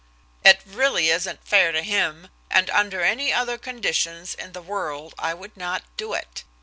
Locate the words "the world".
4.53-5.13